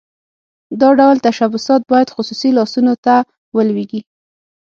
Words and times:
دا 0.81 0.89
ډول 0.99 1.17
تشبثات 1.27 1.81
باید 1.91 2.13
خصوصي 2.15 2.49
لاسونو 2.57 2.93
ته 3.05 3.15
ولویږي. 3.55 4.01